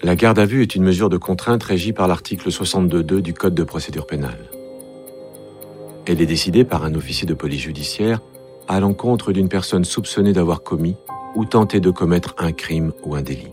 La 0.00 0.14
garde 0.14 0.38
à 0.38 0.46
vue 0.46 0.62
est 0.62 0.76
une 0.76 0.84
mesure 0.84 1.08
de 1.08 1.16
contrainte 1.16 1.64
régie 1.64 1.92
par 1.92 2.06
l'article 2.06 2.50
62.2 2.50 3.20
du 3.20 3.34
Code 3.34 3.54
de 3.54 3.64
procédure 3.64 4.06
pénale. 4.06 4.48
Elle 6.06 6.20
est 6.20 6.26
décidée 6.26 6.62
par 6.62 6.84
un 6.84 6.94
officier 6.94 7.26
de 7.26 7.34
police 7.34 7.62
judiciaire 7.62 8.20
à 8.68 8.78
l'encontre 8.78 9.32
d'une 9.32 9.48
personne 9.48 9.84
soupçonnée 9.84 10.32
d'avoir 10.32 10.62
commis 10.62 10.94
ou 11.34 11.44
tenté 11.44 11.80
de 11.80 11.90
commettre 11.90 12.36
un 12.38 12.52
crime 12.52 12.92
ou 13.02 13.16
un 13.16 13.22
délit. 13.22 13.50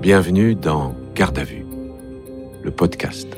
Bienvenue 0.00 0.54
dans 0.54 0.94
Garde 1.14 1.38
à 1.38 1.44
vue, 1.44 1.66
le 2.62 2.70
podcast. 2.70 3.28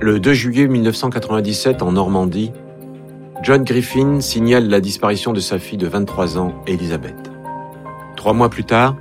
Le 0.00 0.18
2 0.18 0.32
juillet 0.32 0.66
1997, 0.66 1.82
en 1.82 1.92
Normandie, 1.92 2.50
John 3.44 3.62
Griffin 3.62 4.20
signale 4.20 4.68
la 4.68 4.80
disparition 4.80 5.32
de 5.32 5.40
sa 5.40 5.60
fille 5.60 5.78
de 5.78 5.86
23 5.86 6.36
ans, 6.36 6.52
Elisabeth. 6.66 7.33
Trois 8.24 8.32
mois 8.32 8.48
plus 8.48 8.64
tard, 8.64 8.96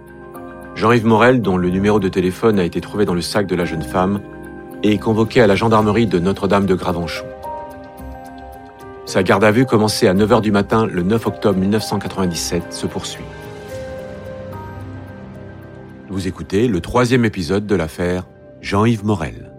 Jean-Yves 0.76 1.06
Morel, 1.06 1.42
dont 1.42 1.56
le 1.56 1.70
numéro 1.70 1.98
de 1.98 2.10
téléphone 2.10 2.60
a 2.60 2.66
été 2.66 2.82
trouvé 2.82 3.06
dans 3.06 3.14
le 3.14 3.22
sac 3.22 3.48
de 3.48 3.56
la 3.56 3.64
jeune 3.64 3.82
femme, 3.82 4.20
est 4.84 4.98
convoqué 4.98 5.40
à 5.40 5.48
la 5.48 5.56
gendarmerie 5.56 6.08
de 6.08 6.20
Notre-Dame 6.20 6.66
de 6.66 6.76
Gravenchon. 6.76 7.24
Sa 9.06 9.24
garde 9.24 9.46
à 9.46 9.52
vue, 9.52 9.66
commencée 9.66 10.10
à 10.10 10.14
9h 10.14 10.42
du 10.42 10.52
matin 10.52 10.86
le 10.86 11.04
9 11.04 11.26
octobre 11.26 11.58
1997, 11.58 12.74
se 12.74 12.86
poursuit. 12.86 13.24
Vous 16.10 16.28
écoutez 16.28 16.68
le 16.68 16.82
troisième 16.82 17.24
épisode 17.24 17.66
de 17.66 17.76
l'affaire 17.76 18.26
Jean-Yves 18.60 19.06
Morel. 19.06 19.53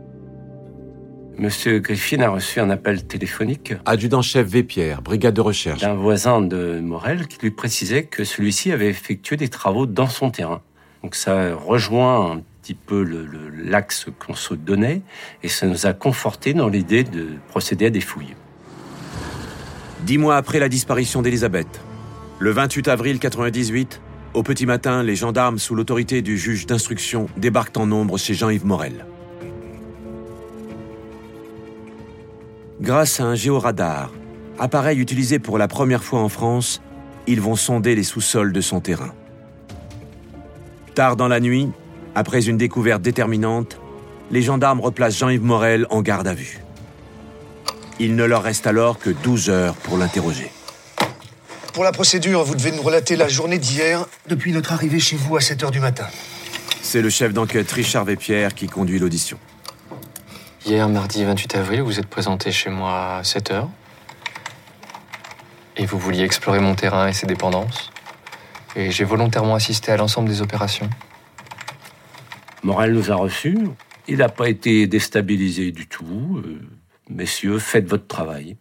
Monsieur 1.39 1.81
Griffin 1.81 2.21
a 2.21 2.29
reçu 2.29 2.61
un 2.61 2.71
appel 2.71 3.05
téléphonique. 3.05 3.75
Adjudant-chef 3.87 4.47
Vépierre, 4.47 5.03
brigade 5.03 5.35
de 5.35 5.41
recherche. 5.41 5.81
D'un 5.81 5.95
voisin 5.95 6.41
de 6.41 6.79
Morel 6.81 7.27
qui 7.27 7.39
lui 7.41 7.51
précisait 7.51 8.05
que 8.05 8.25
celui-ci 8.25 8.71
avait 8.71 8.89
effectué 8.89 9.37
des 9.37 9.49
travaux 9.49 9.87
dans 9.87 10.09
son 10.09 10.31
terrain. 10.31 10.63
Donc 11.03 11.17
ça 11.17 11.55
rejoint 11.55 12.33
un 12.33 12.43
petit 12.63 12.75
peu 12.75 13.05
l'axe 13.63 14.07
qu'on 14.25 14.35
se 14.35 14.55
donnait 14.55 15.03
et 15.43 15.49
ça 15.49 15.67
nous 15.67 15.87
a 15.87 15.93
conforté 15.93 16.55
dans 16.55 16.69
l'idée 16.69 17.05
de 17.05 17.27
procéder 17.49 17.87
à 17.87 17.91
des 17.91 18.01
fouilles. 18.01 18.37
Dix 20.03 20.19
mois 20.19 20.37
après 20.37 20.61
la 20.61 20.69
disparition 20.69 21.21
d'Elisabeth, 21.21 21.81
le 22.39 22.51
28 22.53 22.89
avril 22.89 23.19
98, 23.19 24.01
au 24.35 24.43
petit 24.43 24.67
matin, 24.67 25.03
les 25.03 25.15
gendarmes, 25.15 25.59
sous 25.59 25.75
l'autorité 25.75 26.21
du 26.23 26.39
juge 26.39 26.67
d'instruction, 26.67 27.27
débarquent 27.37 27.79
en 27.79 27.87
nombre 27.87 28.19
chez 28.19 28.35
Jean-Yves 28.35 28.67
Morel. 28.67 29.07
Grâce 32.81 33.21
à 33.21 33.25
un 33.25 33.35
géoradar, 33.37 34.11
appareil 34.59 34.99
utilisé 34.99 35.39
pour 35.39 35.59
la 35.59 35.69
première 35.69 36.03
fois 36.03 36.21
en 36.21 36.29
France, 36.29 36.83
ils 37.27 37.41
vont 37.41 37.55
sonder 37.55 37.95
les 37.95 38.03
sous-sols 38.03 38.53
de 38.53 38.61
son 38.61 38.81
terrain. 38.81 39.15
Tard 40.95 41.17
dans 41.17 41.29
la 41.29 41.41
nuit, 41.41 41.71
après 42.15 42.49
une 42.49 42.57
découverte 42.57 43.01
déterminante, 43.01 43.79
les 44.31 44.43
gendarmes 44.43 44.81
replacent 44.81 45.19
Jean-Yves 45.19 45.45
Morel 45.45 45.87
en 45.91 46.03
garde 46.03 46.27
à 46.27 46.35
vue. 46.35 46.61
Il 48.01 48.17
ne 48.17 48.25
leur 48.25 48.43
reste 48.43 48.67
alors 48.67 48.99
que 48.99 49.11
12 49.11 49.51
heures 49.51 49.77
pour 49.77 49.97
l'interroger. 49.97 50.51
Pour 51.73 51.85
la 51.85 51.93
procédure, 51.93 52.43
vous 52.43 52.55
devez 52.55 52.73
nous 52.73 52.83
relater 52.83 53.15
la 53.15 53.29
journée 53.29 53.59
d'hier, 53.59 54.07
depuis 54.29 54.53
notre 54.53 54.73
arrivée 54.73 55.01
chez 55.01 55.17
vous 55.17 55.37
à 55.37 55.41
7 55.41 55.63
heures 55.65 55.71
du 55.71 55.81
matin. 55.81 56.07
C'est 56.83 57.03
le 57.03 57.11
chef 57.11 57.33
d'enquête 57.33 57.71
Richard 57.71 58.05
Vépierre 58.05 58.55
qui 58.55 58.67
conduit 58.67 58.99
l'audition. 58.99 59.39
Hier, 60.67 60.89
mardi 60.89 61.23
28 61.23 61.57
avril, 61.57 61.83
vous 61.83 62.01
êtes 62.01 62.07
présenté 62.07 62.51
chez 62.51 62.71
moi 62.71 63.17
à 63.19 63.23
7 63.23 63.51
heures. 63.51 63.69
Et 65.77 65.85
vous 65.85 65.99
vouliez 65.99 66.23
explorer 66.23 66.59
mon 66.59 66.75
terrain 66.75 67.07
et 67.07 67.13
ses 67.13 67.27
dépendances. 67.27 67.91
Et 68.75 68.91
j'ai 68.91 69.05
volontairement 69.05 69.57
assisté 69.57 69.93
à 69.93 69.99
l'ensemble 69.99 70.31
des 70.31 70.41
opérations. 70.41 70.89
Morel 72.63 72.95
nous 72.95 73.13
a 73.13 73.15
reçus. 73.15 73.59
Il 74.09 74.17
n'a 74.19 74.31
pas 74.31 74.49
été 74.49 74.87
déstabilisé 74.87 75.71
du 75.71 75.87
tout. 75.87 76.43
Euh, 76.43 76.63
messieurs, 77.11 77.59
faites 77.59 77.87
votre 77.87 78.07
travail. 78.07 78.57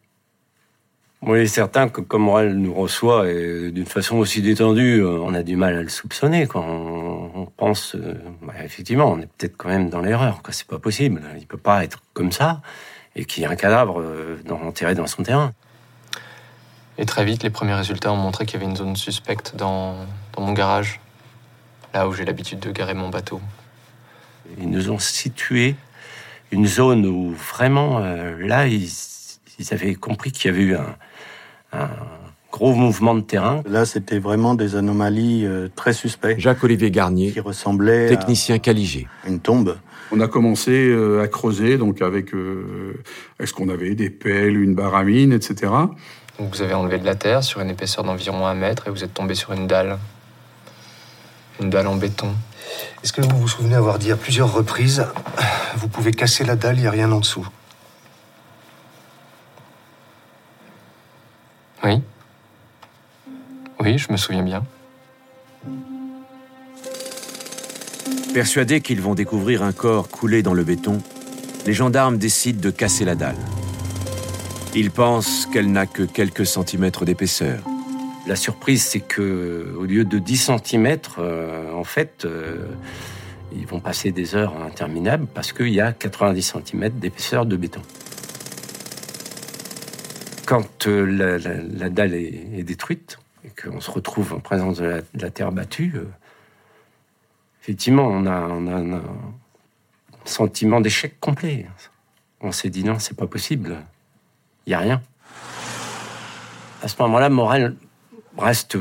Il 1.25 1.35
est 1.35 1.47
certain 1.47 1.88
que 1.88 2.01
comme 2.01 2.23
Morel 2.23 2.53
nous 2.57 2.73
reçoit 2.73 3.29
et 3.29 3.72
d'une 3.72 3.85
façon 3.85 4.17
aussi 4.17 4.41
détendue, 4.41 5.00
euh, 5.00 5.22
on 5.22 5.34
a 5.34 5.41
du 5.41 5.56
mal 5.56 5.75
à 5.78 5.81
le 5.81 5.88
soupçonner. 5.88 6.47
Quand 6.47 6.66
on, 6.66 7.45
pense, 7.56 7.95
euh, 7.95 8.16
bah, 8.41 8.53
effectivement, 8.63 9.09
on 9.09 9.19
est 9.19 9.29
peut-être 9.38 9.56
quand 9.56 9.69
même 9.69 9.89
dans 9.89 10.01
l'erreur. 10.01 10.41
C'est 10.50 10.67
pas 10.67 10.79
possible. 10.79 11.22
Il 11.38 11.47
peut 11.47 11.57
pas 11.57 11.85
être 11.85 12.03
comme 12.13 12.34
ça 12.34 12.61
et 13.16 13.23
qu'il 13.23 13.44
y 13.44 13.45
ait 13.45 13.50
un 13.50 13.56
cadavre 13.56 14.01
euh, 14.01 14.38
enterré 14.50 14.95
dans 14.95 15.07
son 15.07 15.23
terrain. 15.23 15.53
Et 16.97 17.06
très 17.06 17.23
vite, 17.23 17.44
les 17.44 17.50
premiers 17.50 17.75
résultats 17.75 18.11
ont 18.11 18.17
montré 18.17 18.45
qu'il 18.45 18.59
y 18.59 18.63
avait 18.63 18.69
une 18.69 18.78
zone 18.78 18.95
suspecte 18.97 19.55
dans, 19.55 19.95
dans 20.34 20.41
mon 20.41 20.51
garage, 20.51 21.00
là 21.94 22.07
où 22.07 22.13
j'ai 22.13 22.25
l'habitude 22.25 22.59
de 22.59 22.72
garer 22.72 22.95
mon 22.95 23.09
bateau. 23.09 23.40
Ils 24.59 24.69
nous 24.69 24.90
ont 24.90 25.00
situé 25.00 25.75
une 26.51 26.67
zone 26.67 27.05
où 27.05 27.31
vraiment, 27.31 28.00
là, 28.00 28.67
ils, 28.67 28.91
ils 29.59 29.74
avaient 29.74 29.96
compris 29.96 30.31
qu'il 30.31 30.52
y 30.52 30.53
avait 30.53 30.64
eu 30.64 30.75
un, 30.75 30.96
un 31.74 31.90
gros 32.53 32.74
mouvement 32.74 33.16
de 33.16 33.22
terrain. 33.22 33.64
Là, 33.68 33.84
c'était 33.86 34.19
vraiment 34.19 34.53
des 34.53 34.75
anomalies 34.75 35.44
euh, 35.44 35.69
très 35.75 35.91
suspectes. 35.91 36.40
Jacques-Olivier 36.40 36.91
Garnier, 36.91 37.31
qui 37.31 37.40
ressemblait 37.40 38.08
technicien 38.08 38.59
qualigé. 38.59 39.08
Une 39.28 39.40
tombe. 39.40 39.75
On 40.12 40.19
a 40.19 40.28
commencé 40.28 40.72
euh, 40.72 41.24
à 41.24 41.28
creuser, 41.28 41.80
donc 41.80 42.03
avec 42.03 42.34
euh, 42.36 42.94
est-ce 43.40 43.53
qu'on 43.53 43.69
avait 43.69 43.96
des 43.96 44.12
pelles, 44.12 44.62
une 44.62 44.75
baramine, 44.75 45.34
etc. 45.34 45.72
Donc 46.38 46.56
vous 46.56 46.62
avez 46.62 46.75
enlevé 46.75 47.00
de 47.00 47.06
la 47.06 47.16
terre 47.16 47.44
sur 47.44 47.59
une 47.59 47.72
épaisseur 47.72 48.03
d'environ 48.03 48.46
un 48.46 48.53
mètre 48.53 48.88
et 48.88 48.91
vous 48.91 49.03
êtes 49.03 49.14
tombé 49.16 49.34
sur 49.34 49.52
une 49.53 49.66
dalle. 49.66 49.97
Une 51.59 51.72
dalle 51.72 51.88
en 51.88 51.96
béton. 51.96 52.30
Est-ce 53.03 53.14
que 53.14 53.22
vous 53.22 53.38
vous 53.38 53.47
souvenez 53.47 53.75
avoir 53.75 53.97
dit 53.97 54.12
à 54.12 54.16
plusieurs 54.16 54.53
reprises 54.53 55.06
Vous 55.78 55.88
pouvez 55.88 56.12
casser 56.12 56.44
la 56.44 56.56
dalle, 56.56 56.78
il 56.78 56.81
n'y 56.81 56.88
a 56.88 56.91
rien 56.91 57.12
en 57.12 57.20
dessous? 57.20 57.47
Oui. 61.84 62.02
Oui, 63.80 63.98
je 63.98 64.12
me 64.12 64.18
souviens 64.18 64.44
bien. 64.44 64.64
Persuadés 68.34 68.82
qu'ils 68.82 69.02
vont 69.02 69.14
découvrir 69.14 69.64
un 69.64 69.74
corps 69.74 70.10
coulé 70.10 70.42
dans 70.42 70.54
le 70.54 70.64
béton, 70.64 71.00
les 71.66 71.74
gendarmes 71.74 72.18
décident 72.18 72.62
de 72.62 72.70
casser 72.70 73.06
la 73.06 73.16
dalle. 73.16 73.36
Ils 74.76 74.92
pensent 74.92 75.46
qu'elle 75.46 75.72
n'a 75.72 75.86
que 75.86 76.04
quelques 76.04 76.46
centimètres 76.46 77.06
d'épaisseur. 77.06 77.60
La 78.26 78.36
surprise, 78.36 78.84
c'est 78.84 79.02
que 79.02 79.76
au 79.78 79.84
lieu 79.84 80.06
de 80.06 80.18
10 80.18 80.38
centimètres, 80.38 81.18
euh, 81.20 81.72
en 81.74 81.84
fait, 81.84 82.24
euh, 82.26 82.66
ils 83.54 83.68
vont 83.68 83.80
passer 83.80 84.12
des 84.12 84.36
heures 84.36 84.56
interminables 84.64 85.28
parce 85.28 85.52
qu'il 85.52 85.70
y 85.70 85.82
a 85.82 85.92
90 85.92 86.42
centimètres 86.42 86.96
d'épaisseur 86.96 87.46
de 87.46 87.56
béton 87.56 87.82
quand 90.46 90.88
euh, 90.88 91.06
la, 91.06 91.90
dalle 91.90 92.14
est, 92.14 92.64
détruite 92.64 93.20
et 93.46 93.50
qu'on 93.50 93.81
se 93.81 93.92
retrouve 93.92 94.34
en 94.34 94.40
présence 94.40 94.78
de 94.78 95.04
la, 95.14 95.30
terre 95.30 95.52
battue, 95.52 95.94
euh, 95.96 96.06
effectivement, 97.62 98.08
on 98.08 98.26
a, 98.26 98.34
un 98.34 99.02
sentiment 100.26 100.82
d'échec 100.82 101.20
complet. 101.20 101.66
On 102.42 102.52
s'est 102.52 102.70
dit 102.70 102.84
non, 102.84 103.00
c'est 103.00 103.18
pas 103.18 103.28
possible. 103.28 103.78
Il 104.66 104.70
n'y 104.70 104.74
a 104.76 104.80
rien. 104.80 105.02
À 106.82 106.88
ce 106.88 107.02
moment-là, 107.02 107.30
Morel 107.30 107.76
reste 108.38 108.78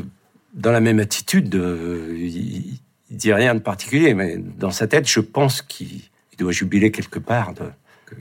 dans 0.53 0.71
la 0.71 0.81
même 0.81 0.99
attitude. 0.99 1.53
il, 1.53 2.79
ne 3.11 3.17
dit 3.17 3.33
rien 3.33 3.53
de 3.55 3.59
particulier, 3.59 4.13
mais 4.13 4.37
dans 4.37 4.71
sa 4.71 4.87
tête, 4.87 5.07
je 5.07 5.19
pense 5.19 5.61
qu'il 5.61 6.01
doit 6.37 6.51
jubiler 6.51 6.91
quelque 6.91 7.19
part. 7.19 7.53
De, 7.53 7.69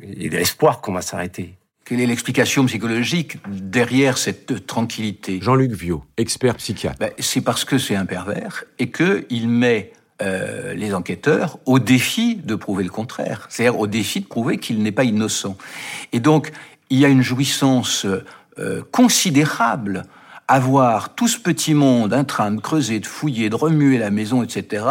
il 0.03 0.37
a 0.37 0.41
espoir 0.41 0.81
qu'on 0.81 0.93
va 0.93 1.03
s'arrêter. 1.03 1.57
Quelle 1.85 2.01
est 2.01 2.07
l'explication 2.07 2.65
psychologique 2.67 3.39
derrière 3.49 4.17
cette 4.17 4.67
tranquillité 4.67 5.41
Jean-Luc 5.43 5.73
Viau, 5.73 6.05
expert 6.17 6.57
psychiatre. 6.57 6.99
Ben, 6.99 7.11
c'est 7.19 7.41
parce 7.41 7.65
que 7.65 7.77
c'est 7.79 7.97
un 7.97 8.07
pervers 8.07 8.65
et 8.79 8.91
qu'il 8.91 9.49
met 9.49 9.93
euh, 10.23 10.75
les 10.75 10.95
enquêteurs 10.95 11.59
au 11.67 11.81
défi 11.81 12.37
de 12.37 12.55
prouver 12.55 12.85
le 12.85 12.91
contraire, 12.91 13.47
c'est-à-dire 13.49 13.81
au 13.81 13.89
défi 13.89 14.21
de 14.21 14.27
prouver 14.27 14.59
qu'il 14.59 14.81
n'est 14.83 14.93
pas 14.93 15.03
innocent. 15.03 15.57
Et 16.13 16.21
donc, 16.21 16.53
il 16.91 17.01
y 17.01 17.05
a 17.05 17.09
une 17.09 17.23
jouissance 17.23 18.07
euh, 18.59 18.83
considérable 18.93 20.05
à 20.47 20.61
voir 20.61 21.15
tout 21.15 21.27
ce 21.27 21.39
petit 21.39 21.75
monde 21.75 22.15
en 22.15 22.25
train 22.25 22.53
de 22.53 22.61
creuser, 22.61 23.01
de 23.01 23.07
fouiller, 23.07 23.51
de 23.51 23.57
remuer 23.57 23.99
la 23.99 24.11
maison, 24.11 24.43
etc., 24.45 24.85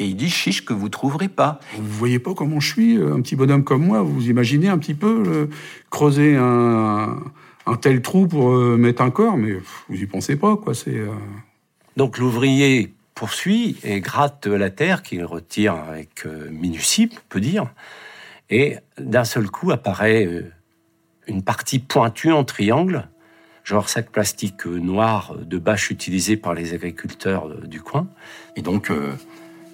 et 0.00 0.06
il 0.06 0.16
dit 0.16 0.30
chiche 0.30 0.64
que 0.64 0.72
vous 0.72 0.88
trouverez 0.88 1.28
pas. 1.28 1.60
Vous 1.76 1.86
voyez 1.86 2.18
pas 2.18 2.32
comment 2.32 2.58
je 2.58 2.72
suis, 2.72 2.96
euh, 2.96 3.14
un 3.14 3.20
petit 3.20 3.36
bonhomme 3.36 3.64
comme 3.64 3.84
moi. 3.84 4.02
Vous 4.02 4.28
imaginez 4.28 4.68
un 4.68 4.78
petit 4.78 4.94
peu 4.94 5.22
euh, 5.26 5.46
creuser 5.90 6.36
un, 6.36 7.22
tel 7.82 8.00
trou 8.00 8.26
pour 8.26 8.50
euh, 8.50 8.76
mettre 8.78 9.02
un 9.02 9.10
corps, 9.10 9.36
mais 9.36 9.52
vous 9.88 9.96
y 9.96 10.06
pensez 10.06 10.36
pas, 10.36 10.56
quoi. 10.56 10.74
C'est. 10.74 11.00
Donc 11.96 12.16
l'ouvrier 12.18 12.94
poursuit 13.14 13.76
et 13.84 14.00
gratte 14.00 14.46
la 14.46 14.70
terre 14.70 15.02
qu'il 15.02 15.22
retire 15.24 15.74
avec 15.74 16.24
minutie, 16.50 17.10
on 17.12 17.20
peut 17.28 17.40
dire, 17.40 17.70
et 18.48 18.76
d'un 18.98 19.24
seul 19.24 19.50
coup 19.50 19.70
apparaît 19.70 20.26
une 21.26 21.42
partie 21.42 21.78
pointue 21.78 22.32
en 22.32 22.44
triangle 22.44 23.06
genre 23.64 23.88
sac 23.88 24.10
plastique 24.10 24.66
noir 24.66 25.36
de 25.36 25.58
bâche 25.58 25.90
utilisé 25.90 26.36
par 26.36 26.54
les 26.54 26.74
agriculteurs 26.74 27.48
du 27.66 27.80
coin. 27.80 28.08
Et 28.56 28.62
donc, 28.62 28.90
euh, 28.90 29.12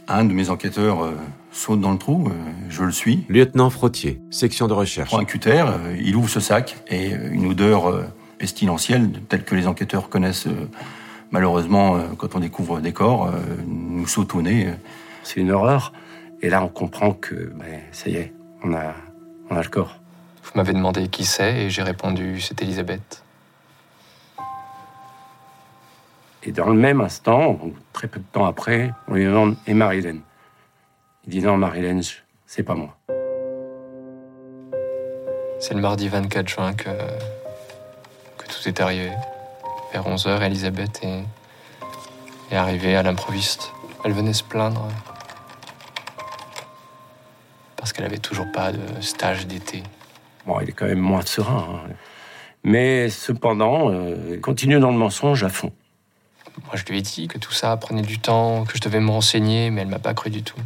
un 0.08 0.24
de 0.24 0.32
mes 0.32 0.50
enquêteurs 0.50 1.02
euh, 1.02 1.12
saute 1.50 1.80
dans 1.80 1.92
le 1.92 1.98
trou, 1.98 2.28
euh, 2.28 2.32
je 2.68 2.84
le 2.84 2.92
suis. 2.92 3.24
Lieutenant 3.28 3.70
Frottier, 3.70 4.20
section 4.30 4.68
de 4.68 4.72
recherche. 4.72 5.08
prend 5.08 5.18
un 5.20 5.24
cutter, 5.24 5.64
euh, 5.66 5.96
il 6.00 6.16
ouvre 6.16 6.28
ce 6.28 6.40
sac 6.40 6.76
et 6.88 7.10
une 7.10 7.46
odeur 7.46 7.86
euh, 7.88 8.04
pestilentielle, 8.38 9.10
telle 9.28 9.44
que 9.44 9.54
les 9.54 9.66
enquêteurs 9.66 10.08
connaissent 10.08 10.46
euh, 10.46 10.68
malheureusement 11.30 11.96
euh, 11.96 12.00
quand 12.16 12.34
on 12.34 12.40
découvre 12.40 12.80
des 12.80 12.92
corps, 12.92 13.26
euh, 13.26 13.32
nous 13.66 14.06
saute 14.06 14.34
au 14.34 14.42
nez. 14.42 14.68
C'est 15.22 15.40
une 15.40 15.50
horreur. 15.50 15.92
Et 16.42 16.50
là, 16.50 16.62
on 16.62 16.68
comprend 16.68 17.12
que 17.12 17.52
ben, 17.56 17.80
ça 17.92 18.10
y 18.10 18.16
est, 18.16 18.32
on 18.62 18.72
a, 18.74 18.94
on 19.50 19.56
a 19.56 19.62
le 19.62 19.68
corps. 19.68 19.98
Vous 20.44 20.52
m'avez 20.54 20.72
demandé 20.72 21.08
qui 21.08 21.24
c'est 21.24 21.64
et 21.64 21.70
j'ai 21.70 21.82
répondu 21.82 22.40
c'est 22.40 22.62
Elisabeth. 22.62 23.24
Et 26.46 26.52
dans 26.52 26.69
le 26.69 26.75
même 26.75 27.00
instant, 27.00 27.58
très 27.93 28.06
peu 28.06 28.20
de 28.20 28.25
temps 28.31 28.46
après, 28.46 28.93
on 29.08 29.14
lui 29.14 29.25
demande 29.25 29.56
Et 29.66 29.75
Marilyn 29.75 30.19
Il 31.25 31.31
dit 31.31 31.43
Non, 31.43 31.56
Marilyn, 31.56 32.00
c'est 32.46 32.62
pas 32.62 32.76
moi. 32.76 32.96
C'est 35.58 35.75
le 35.75 35.81
mardi 35.81 36.08
24 36.08 36.48
juin 36.48 36.72
que, 36.75 36.84
que 38.38 38.46
tout 38.46 38.69
est 38.69 38.81
arrivé. 38.81 39.10
Vers 39.93 40.04
11h, 40.06 40.40
Elisabeth 40.43 41.00
est, 41.02 41.25
est 42.52 42.56
arrivée 42.56 42.94
à 42.94 43.02
l'improviste. 43.02 43.72
Elle 44.04 44.12
venait 44.12 44.32
se 44.32 44.44
plaindre 44.44 44.87
parce 47.76 47.92
qu'elle 47.92 48.04
avait 48.04 48.19
toujours 48.19 48.46
pas 48.52 48.70
de 48.70 49.00
stage 49.00 49.49
d'été. 49.49 49.82
Bon, 50.46 50.60
il 50.60 50.69
est 50.69 50.72
quand 50.72 50.87
même 50.87 51.00
moins 51.00 51.22
serein. 51.22 51.82
hein. 51.87 51.90
Mais 52.62 53.08
cependant, 53.08 53.90
euh, 53.90 54.38
continue 54.40 54.78
dans 54.78 54.90
le 54.92 54.99
mensonge 54.99 55.42
à 55.42 55.49
fond. 55.49 55.72
Moi, 56.64 56.74
je 56.74 56.84
lui 56.84 56.98
ai 56.98 57.02
dit 57.02 57.28
que 57.28 57.38
tout 57.38 57.52
ça 57.52 57.76
prenait 57.76 58.02
du 58.02 58.18
temps, 58.18 58.64
que 58.64 58.76
je 58.76 58.80
devais 58.80 59.00
me 59.00 59.10
renseigner, 59.10 59.70
mais 59.70 59.82
elle 59.82 59.88
m'a 59.88 59.98
pas 59.98 60.14
cru 60.14 60.30
du 60.30 60.42
tout. 60.42 60.58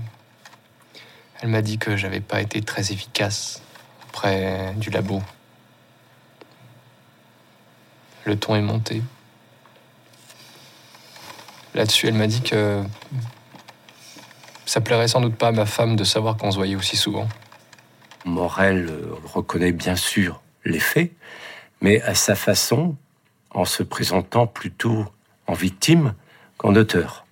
Elle 1.40 1.48
m'a 1.48 1.62
dit 1.62 1.78
que 1.78 1.96
j'avais 1.96 2.20
pas 2.20 2.40
été 2.40 2.62
très 2.62 2.92
efficace 2.92 3.62
auprès 4.08 4.74
du 4.76 4.90
labo. 4.90 5.22
Le 8.24 8.36
ton 8.38 8.54
est 8.54 8.62
monté. 8.62 9.02
Là-dessus, 11.74 12.08
elle 12.08 12.14
m'a 12.14 12.26
dit 12.26 12.42
que 12.42 12.82
ça 14.66 14.80
plairait 14.80 15.08
sans 15.08 15.20
doute 15.20 15.36
pas 15.36 15.48
à 15.48 15.52
ma 15.52 15.66
femme 15.66 15.96
de 15.96 16.04
savoir 16.04 16.36
qu'on 16.36 16.50
se 16.50 16.56
voyait 16.56 16.76
aussi 16.76 16.96
souvent. 16.96 17.28
Morel 18.24 18.86
euh, 18.88 19.14
reconnaît 19.24 19.72
bien 19.72 19.96
sûr 19.96 20.42
les 20.64 20.78
faits, 20.78 21.12
mais 21.80 22.02
à 22.02 22.14
sa 22.14 22.34
façon, 22.34 22.96
en 23.50 23.64
se 23.64 23.82
présentant 23.82 24.46
plutôt 24.46 25.06
en 25.50 25.54
victime 25.54 26.14
qu'en 26.58 26.76
auteur. 26.76 27.26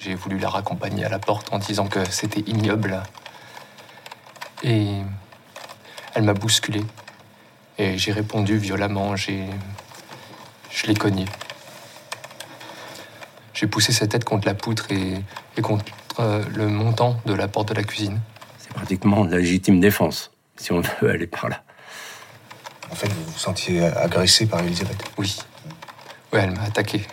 J'ai 0.00 0.16
voulu 0.16 0.36
la 0.38 0.48
raccompagner 0.48 1.04
à 1.04 1.08
la 1.08 1.20
porte 1.20 1.52
en 1.52 1.58
disant 1.58 1.86
que 1.86 2.04
c'était 2.10 2.40
ignoble. 2.40 3.00
Et 4.64 4.96
elle 6.14 6.24
m'a 6.24 6.34
bousculé. 6.34 6.82
Et 7.78 7.96
j'ai 7.98 8.10
répondu 8.10 8.56
violemment. 8.58 9.14
J'ai. 9.14 9.46
Je 10.70 10.86
l'ai 10.86 10.94
cogné. 10.94 11.26
J'ai 13.54 13.68
poussé 13.68 13.92
sa 13.92 14.08
tête 14.08 14.24
contre 14.24 14.48
la 14.48 14.54
poutre 14.54 14.90
et, 14.90 15.22
et 15.56 15.62
contre 15.62 15.84
euh, 16.18 16.42
le 16.56 16.66
montant 16.66 17.20
de 17.26 17.34
la 17.34 17.46
porte 17.46 17.68
de 17.68 17.74
la 17.74 17.84
cuisine. 17.84 18.20
C'est 18.58 18.72
pratiquement 18.72 19.24
de 19.24 19.30
la 19.30 19.38
légitime 19.38 19.78
défense, 19.78 20.32
si 20.56 20.72
on 20.72 20.80
veut 21.00 21.10
aller 21.10 21.28
par 21.28 21.48
là. 21.48 21.62
En 22.90 22.94
fait, 22.96 23.06
vous 23.06 23.24
vous 23.24 23.38
sentiez 23.38 23.84
agressé 23.84 24.46
par 24.46 24.60
Elisabeth. 24.60 25.04
Oui. 25.16 25.38
Oui, 26.32 26.40
elle 26.42 26.50
m'a 26.50 26.62
attaqué. 26.62 27.06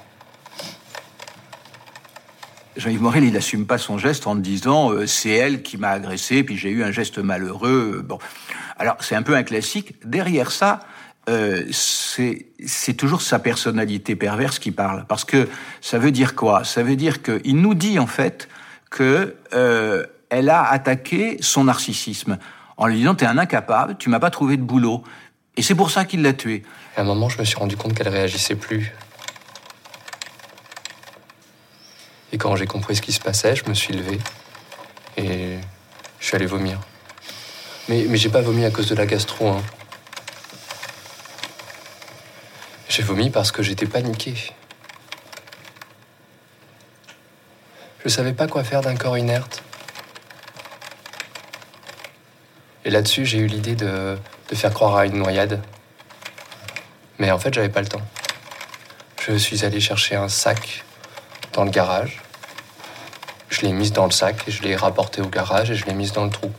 Jean-Yves 2.80 3.02
Morel, 3.02 3.24
il 3.26 3.34
n'assume 3.34 3.66
pas 3.66 3.78
son 3.78 3.98
geste 3.98 4.26
en 4.26 4.36
disant 4.36 4.92
euh, 4.92 5.06
c'est 5.06 5.30
elle 5.31 5.62
qui 5.62 5.78
m'a 5.78 5.90
agressé, 5.90 6.44
puis 6.44 6.58
j'ai 6.58 6.70
eu 6.70 6.84
un 6.84 6.92
geste 6.92 7.20
malheureux. 7.20 7.98
euh, 7.98 8.02
Bon, 8.02 8.18
alors 8.78 8.96
c'est 9.02 9.16
un 9.16 9.22
peu 9.22 9.36
un 9.36 9.44
classique. 9.44 9.96
Derrière 10.06 10.52
ça, 10.52 10.80
euh, 11.30 11.66
c'est 11.72 12.94
toujours 12.98 13.22
sa 13.22 13.38
personnalité 13.38 14.16
perverse 14.16 14.60
qui 14.60 14.72
parle, 14.72 15.06
parce 15.08 15.26
que 15.26 15.48
ça 15.81 16.00
veut 16.00 16.12
dire 16.12 16.36
quoi? 16.36 16.64
Ça 16.64 16.81
veut 16.81 16.96
dire 16.96 17.22
qu'il 17.22 17.58
nous 17.58 17.76
dit 17.76 18.00
en 18.00 18.08
fait 18.08 18.48
que 18.90 19.36
euh, 19.54 20.06
elle 20.30 20.50
a 20.50 20.64
attaqué 20.64 21.38
son 21.42 21.66
narcissisme 21.66 22.38
en 22.78 22.88
lui 22.88 22.96
disant 22.96 23.14
t'es 23.14 23.25
un 23.25 23.38
incapable, 23.38 23.98
tu 24.00 24.10
m'as 24.10 24.20
pas 24.20 24.32
trouvé 24.32 24.56
de 24.56 24.64
boulot, 24.64 25.04
et 25.58 25.62
c'est 25.62 25.75
pour 25.75 25.92
ça 25.92 26.06
qu'il 26.06 26.22
l'a 26.22 26.34
tué. 26.34 26.64
À 26.96 27.02
un 27.02 27.04
moment, 27.04 27.28
je 27.28 27.38
me 27.38 27.44
suis 27.44 27.58
rendu 27.58 27.75
compte 27.75 27.94
qu'elle 27.94 28.08
réagissait 28.08 28.56
plus. 28.56 28.94
Et 32.31 32.38
quand 32.38 32.56
j'ai 32.56 32.68
compris 32.68 32.96
ce 32.96 33.02
qui 33.02 33.12
se 33.12 33.20
passait, 33.20 33.56
je 33.56 33.68
me 33.68 33.74
suis 33.74 33.94
levé 33.94 34.20
et 35.18 35.58
je 36.20 36.26
suis 36.26 36.36
allé 36.36 36.46
vomir. 36.46 36.80
Mais, 37.88 38.06
mais 38.08 38.18
j'ai 38.18 38.30
pas 38.30 38.42
vomi 38.42 38.66
à 38.66 38.72
cause 38.72 38.88
de 38.88 38.96
la 38.96 39.06
gastro. 39.06 39.50
Hein. 39.50 39.64
J'ai 42.88 43.04
vomi 43.04 43.30
parce 43.30 43.52
que 43.52 43.64
j'étais 43.64 43.88
paniqué. 43.88 44.36
Je 48.04 48.10
savais 48.10 48.34
pas 48.34 48.48
quoi 48.48 48.64
faire 48.64 48.82
d'un 48.82 48.96
corps 48.96 49.18
inerte. 49.18 49.64
Et 52.86 52.92
là-dessus, 52.92 53.25
j'ai 53.25 53.40
eu 53.40 53.48
l'idée 53.48 53.75
de, 53.75 54.18
de 54.50 54.56
faire 54.56 54.74
croire 54.74 54.96
à 54.96 55.06
une 55.06 55.18
noyade. 55.18 55.62
Mais 57.18 57.32
en 57.32 57.40
fait, 57.40 57.54
j'avais 57.54 57.70
pas 57.70 57.82
le 57.82 57.88
temps. 57.88 58.02
Je 59.22 59.34
suis 59.36 59.66
allé 59.66 59.80
chercher 59.80 60.16
un 60.16 60.30
sac 60.30 60.86
dans 61.60 61.66
le 61.66 61.72
garage. 61.72 62.22
Je 63.50 63.62
l'ai 63.64 63.74
mise 63.74 63.92
dans 63.92 64.06
le 64.06 64.12
sac 64.12 64.48
et 64.48 64.52
je 64.52 64.64
l'ai 64.64 64.78
rapporté 64.78 65.22
au 65.22 65.28
garage 65.28 65.70
et 65.72 65.76
je 65.76 65.86
l'ai 65.86 65.94
mise 65.94 66.14
dans 66.14 66.24
le 66.24 66.32
trou. 66.32 66.50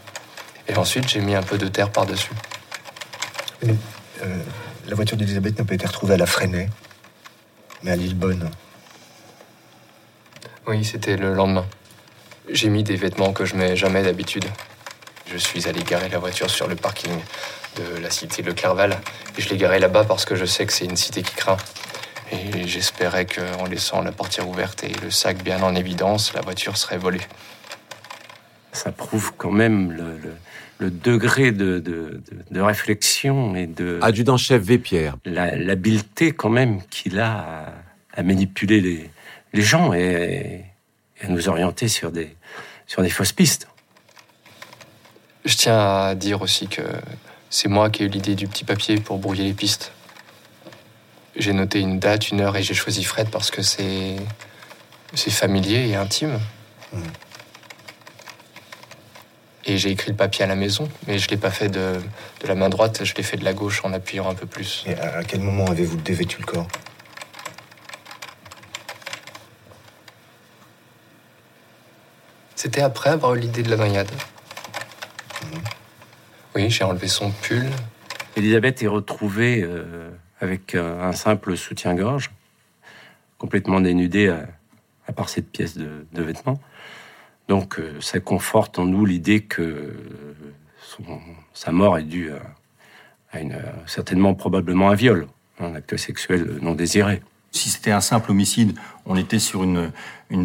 Et 0.68 0.76
ensuite, 0.76 1.08
j'ai 1.08 1.20
mis 1.20 1.34
un 1.34 1.42
peu 1.42 1.56
de 1.56 1.68
terre 1.68 1.88
par-dessus. 1.90 2.34
Mais, 3.62 3.74
euh, 4.22 4.36
la 4.88 4.94
voiture 4.94 5.16
d'Elisabeth 5.16 5.58
n'a 5.58 5.64
pas 5.64 5.72
été 5.72 5.86
retrouvée 5.86 6.14
à 6.14 6.16
la 6.18 6.26
Fresnay, 6.26 6.68
mais 7.82 7.92
à 7.92 7.96
Lillebonne. 7.96 8.50
Oui, 10.66 10.84
c'était 10.84 11.16
le 11.16 11.32
lendemain. 11.32 11.64
J'ai 12.50 12.68
mis 12.68 12.82
des 12.82 12.96
vêtements 12.96 13.32
que 13.32 13.46
je 13.46 13.54
mets 13.54 13.76
jamais 13.76 14.02
d'habitude. 14.02 14.44
Je 15.32 15.38
suis 15.38 15.66
allé 15.66 15.82
garer 15.82 16.10
la 16.10 16.18
voiture 16.18 16.50
sur 16.50 16.66
le 16.66 16.76
parking 16.76 17.22
de 17.76 18.02
la 18.02 18.10
cité 18.10 18.42
Le 18.42 18.52
Clerval. 18.52 19.00
Et 19.38 19.40
je 19.40 19.48
l'ai 19.48 19.56
garée 19.56 19.78
là-bas 19.78 20.04
parce 20.04 20.26
que 20.26 20.36
je 20.36 20.44
sais 20.44 20.66
que 20.66 20.74
c'est 20.74 20.84
une 20.84 20.96
cité 20.96 21.22
qui 21.22 21.34
craint. 21.34 21.56
Et 22.32 22.66
j'espérais 22.66 23.26
qu'en 23.26 23.66
laissant 23.66 24.02
la 24.02 24.12
portière 24.12 24.48
ouverte 24.48 24.84
et 24.84 24.92
le 25.02 25.10
sac 25.10 25.42
bien 25.42 25.62
en 25.62 25.74
évidence, 25.74 26.32
la 26.32 26.40
voiture 26.42 26.76
serait 26.76 26.98
volée. 26.98 27.20
Ça 28.72 28.92
prouve 28.92 29.32
quand 29.36 29.50
même 29.50 29.90
le, 29.92 30.16
le- 30.18 30.36
le 30.78 30.90
degré 30.90 31.50
de, 31.52 31.78
de- 31.78 31.80
de- 31.80 32.22
de 32.50 32.60
réflexion 32.60 33.54
et 33.54 33.66
de 33.66 33.98
Adjudant-chef 34.00 34.62
Vépierre, 34.62 35.16
la- 35.26 35.54
l'habileté 35.54 36.32
quand 36.32 36.48
même 36.48 36.82
qu'il 36.86 37.18
a 37.20 37.32
à, 38.14 38.20
à 38.20 38.22
manipuler 38.22 38.80
les, 38.80 39.10
les 39.52 39.60
gens 39.62 39.92
et, 39.92 40.64
et 41.20 41.24
à 41.24 41.28
nous 41.28 41.48
orienter 41.50 41.86
sur 41.88 42.10
des, 42.12 42.34
sur 42.86 43.02
des 43.02 43.10
fausses 43.10 43.32
pistes. 43.32 43.68
Je 45.44 45.54
tiens 45.54 45.78
à 45.78 46.14
dire 46.14 46.40
aussi 46.40 46.66
que 46.66 46.80
c'est 47.50 47.68
moi 47.68 47.90
qui 47.90 48.02
ai 48.02 48.06
eu 48.06 48.08
l'idée 48.08 48.34
du 48.34 48.46
petit 48.46 48.64
papier 48.64 48.98
pour 49.00 49.18
brouiller 49.18 49.44
les 49.44 49.52
pistes. 49.54 49.92
J'ai 51.40 51.54
noté 51.54 51.80
une 51.80 51.98
date, 51.98 52.30
une 52.32 52.42
heure 52.42 52.54
et 52.58 52.62
j'ai 52.62 52.74
choisi 52.74 53.02
Fred 53.02 53.30
parce 53.30 53.50
que 53.50 53.62
c'est 53.62 54.16
c'est 55.14 55.30
familier 55.30 55.88
et 55.88 55.96
intime. 55.96 56.38
Et 59.64 59.78
j'ai 59.78 59.90
écrit 59.90 60.10
le 60.10 60.16
papier 60.18 60.44
à 60.44 60.46
la 60.46 60.54
maison, 60.54 60.86
mais 61.06 61.18
je 61.18 61.30
l'ai 61.30 61.38
pas 61.38 61.50
fait 61.50 61.70
de, 61.70 61.98
de 62.42 62.46
la 62.46 62.54
main 62.54 62.68
droite, 62.68 63.04
je 63.04 63.14
l'ai 63.14 63.22
fait 63.22 63.38
de 63.38 63.44
la 63.44 63.54
gauche 63.54 63.80
en 63.84 63.92
appuyant 63.94 64.28
un 64.28 64.34
peu 64.34 64.44
plus. 64.46 64.84
Et 64.86 64.94
à, 64.94 65.24
quel 65.24 65.40
moment 65.40 65.64
avez-vous 65.64 65.96
dévêtu 65.96 66.36
le 66.40 66.44
corps? 66.44 66.68
C'était 72.54 72.82
après 72.82 73.08
avoir 73.08 73.34
eu 73.34 73.40
l'idée 73.40 73.62
de 73.62 73.70
la 73.70 73.76
noyade. 73.76 74.10
Oui, 76.54 76.68
j'ai 76.68 76.84
enlevé 76.84 77.08
son 77.08 77.30
pull. 77.30 77.70
Elisabeth 78.36 78.82
est 78.82 78.88
retrouvée 78.88 79.62
euh, 79.62 80.10
avec 80.40 80.74
euh, 80.74 81.02
un 81.02 81.12
simple 81.12 81.56
soutien-gorge, 81.56 82.30
complètement 83.38 83.80
dénudée 83.80 84.28
à, 84.28 85.12
part 85.12 85.28
cette 85.28 85.50
pièce 85.50 85.76
de, 85.76 86.06
de 86.12 86.22
vêtements. 86.22 86.60
Donc 87.50 87.80
euh, 87.80 88.00
ça 88.00 88.20
conforte 88.20 88.78
en 88.78 88.84
nous 88.84 89.04
l'idée 89.04 89.40
que 89.40 89.62
euh, 89.62 90.34
sa 91.52 91.72
mort 91.72 91.98
est 91.98 92.04
due 92.04 92.30
à, 92.30 93.38
certainement 93.86 94.34
probablement 94.34 94.90
un 94.90 94.94
viol, 94.94 95.26
un 95.58 95.74
acte 95.74 95.96
sexuel 95.96 96.58
non 96.62 96.74
désiré. 96.74 97.22
Si 97.52 97.68
c'était 97.70 97.90
un 97.90 98.00
simple 98.00 98.30
homicide, 98.30 98.78
on 99.06 99.16
était 99.16 99.38
sur 99.40 99.64
une, 99.64 99.90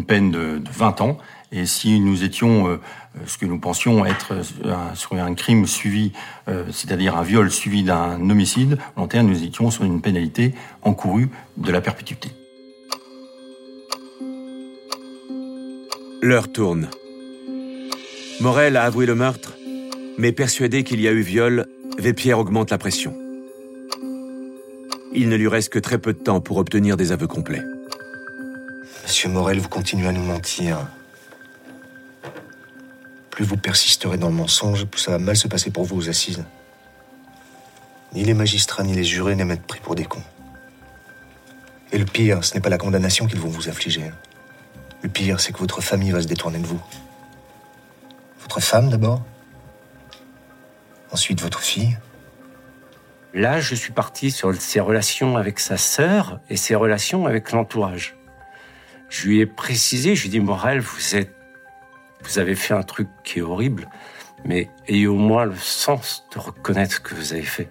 peine 0.04 0.30
de 0.30 0.60
20 0.70 1.00
ans. 1.00 1.18
Et 1.52 1.64
si 1.66 2.00
nous 2.00 2.24
étions 2.24 2.68
euh, 2.68 2.80
ce 3.26 3.38
que 3.38 3.46
nous 3.46 3.58
pensions 3.58 4.04
être 4.04 4.34
euh, 4.64 4.94
sur 4.94 5.14
un 5.14 5.34
crime 5.34 5.66
suivi, 5.66 6.12
euh, 6.48 6.64
c'est-à-dire 6.72 7.16
un 7.16 7.22
viol 7.22 7.50
suivi 7.50 7.84
d'un 7.84 8.18
homicide 8.28 8.78
volontaire, 8.96 9.22
nous 9.22 9.44
étions 9.44 9.70
sur 9.70 9.84
une 9.84 10.00
pénalité 10.00 10.54
encourue 10.82 11.30
de 11.56 11.70
la 11.70 11.80
perpétuité. 11.80 12.30
L'heure 16.20 16.50
tourne. 16.50 16.88
Morel 18.40 18.76
a 18.76 18.82
avoué 18.82 19.06
le 19.06 19.14
meurtre, 19.14 19.54
mais 20.18 20.32
persuadé 20.32 20.82
qu'il 20.82 21.00
y 21.00 21.08
a 21.08 21.12
eu 21.12 21.20
viol, 21.20 21.66
Vépierre 21.98 22.38
augmente 22.38 22.70
la 22.70 22.78
pression. 22.78 23.14
Il 25.14 25.28
ne 25.30 25.36
lui 25.36 25.48
reste 25.48 25.70
que 25.70 25.78
très 25.78 25.98
peu 25.98 26.12
de 26.12 26.18
temps 26.18 26.40
pour 26.40 26.58
obtenir 26.58 26.96
des 26.96 27.12
aveux 27.12 27.26
complets. 27.26 27.62
Monsieur 29.04 29.30
Morel, 29.30 29.60
vous 29.60 29.68
continuez 29.68 30.08
à 30.08 30.12
nous 30.12 30.22
mentir. 30.22 30.86
Plus 33.36 33.44
vous 33.44 33.58
persisterez 33.58 34.16
dans 34.16 34.28
le 34.28 34.34
mensonge, 34.34 34.86
plus 34.86 34.98
ça 34.98 35.10
va 35.10 35.18
mal 35.18 35.36
se 35.36 35.46
passer 35.46 35.70
pour 35.70 35.84
vous 35.84 35.98
aux 35.98 36.08
assises. 36.08 36.42
Ni 38.14 38.24
les 38.24 38.32
magistrats 38.32 38.82
ni 38.82 38.94
les 38.94 39.04
jurés 39.04 39.34
n'aiment 39.34 39.50
être 39.50 39.66
pris 39.66 39.78
pour 39.78 39.94
des 39.94 40.06
cons. 40.06 40.22
Et 41.92 41.98
le 41.98 42.06
pire, 42.06 42.42
ce 42.42 42.54
n'est 42.54 42.62
pas 42.62 42.70
la 42.70 42.78
condamnation 42.78 43.26
qu'ils 43.26 43.38
vont 43.38 43.50
vous 43.50 43.68
affliger. 43.68 44.10
Le 45.02 45.10
pire, 45.10 45.38
c'est 45.38 45.52
que 45.52 45.58
votre 45.58 45.82
famille 45.82 46.12
va 46.12 46.22
se 46.22 46.26
détourner 46.26 46.58
de 46.60 46.66
vous. 46.66 46.80
Votre 48.40 48.60
femme 48.60 48.88
d'abord. 48.88 49.22
Ensuite 51.12 51.42
votre 51.42 51.60
fille. 51.60 51.98
Là, 53.34 53.60
je 53.60 53.74
suis 53.74 53.92
parti 53.92 54.30
sur 54.30 54.54
ses 54.54 54.80
relations 54.80 55.36
avec 55.36 55.60
sa 55.60 55.76
sœur 55.76 56.40
et 56.48 56.56
ses 56.56 56.74
relations 56.74 57.26
avec 57.26 57.52
l'entourage. 57.52 58.16
Je 59.10 59.26
lui 59.26 59.40
ai 59.40 59.46
précisé, 59.46 60.14
je 60.14 60.22
lui 60.22 60.28
ai 60.28 60.30
dit, 60.30 60.40
Morel, 60.40 60.80
vous 60.80 61.16
êtes, 61.16 61.35
vous 62.22 62.38
avez 62.38 62.54
fait 62.54 62.74
un 62.74 62.82
truc 62.82 63.08
qui 63.24 63.38
est 63.38 63.42
horrible, 63.42 63.88
mais 64.44 64.70
ayez 64.88 65.06
au 65.06 65.16
moins 65.16 65.44
le 65.44 65.56
sens 65.56 66.24
de 66.34 66.38
reconnaître 66.38 66.94
ce 66.94 67.00
que 67.00 67.14
vous 67.14 67.32
avez 67.32 67.42
fait. 67.42 67.68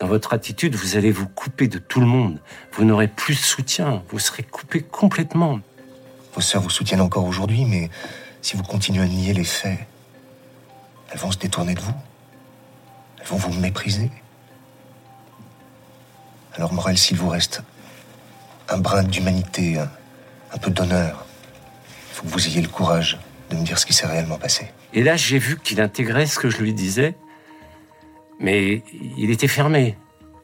Dans 0.00 0.06
votre 0.06 0.34
attitude, 0.34 0.74
vous 0.74 0.96
allez 0.96 1.10
vous 1.10 1.28
couper 1.28 1.68
de 1.68 1.78
tout 1.78 2.00
le 2.00 2.06
monde. 2.06 2.40
Vous 2.72 2.84
n'aurez 2.84 3.08
plus 3.08 3.34
de 3.34 3.40
soutien. 3.40 4.02
Vous 4.08 4.18
serez 4.18 4.42
coupé 4.42 4.82
complètement. 4.82 5.60
Vos 6.34 6.40
sœurs 6.40 6.62
vous 6.62 6.70
soutiennent 6.70 7.00
encore 7.00 7.24
aujourd'hui, 7.24 7.64
mais 7.64 7.90
si 8.42 8.56
vous 8.56 8.64
continuez 8.64 9.02
à 9.02 9.06
nier 9.06 9.32
les 9.32 9.44
faits, 9.44 9.78
elles 11.10 11.18
vont 11.18 11.30
se 11.30 11.38
détourner 11.38 11.74
de 11.74 11.80
vous. 11.80 11.94
Elles 13.20 13.26
vont 13.26 13.36
vous 13.36 13.52
mépriser. 13.52 14.10
Alors, 16.56 16.72
Morel, 16.72 16.98
s'il 16.98 17.16
vous 17.16 17.28
reste 17.28 17.62
un 18.68 18.78
brin 18.78 19.02
d'humanité, 19.04 19.78
un, 19.78 20.58
peu 20.58 20.70
d'honneur, 20.70 21.24
il 22.10 22.14
faut 22.14 22.22
que 22.24 22.28
vous 22.28 22.46
ayez 22.48 22.60
le 22.60 22.68
courage 22.68 23.18
de 23.50 23.56
me 23.56 23.64
dire 23.64 23.78
ce 23.78 23.86
qui 23.86 23.92
s'est 23.92 24.06
réellement 24.06 24.38
passé. 24.38 24.68
Et 24.92 25.02
là, 25.02 25.16
j'ai 25.16 25.38
vu 25.38 25.58
qu'il 25.58 25.80
intégrait 25.80 26.26
ce 26.26 26.38
que 26.38 26.48
je 26.48 26.58
lui 26.58 26.72
disais, 26.72 27.16
mais 28.38 28.82
il 29.16 29.30
était 29.30 29.48
fermé. 29.48 29.96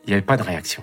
Il 0.04 0.08
n'y 0.08 0.12
avait 0.14 0.22
pas 0.22 0.36
de 0.36 0.42
réaction. 0.42 0.82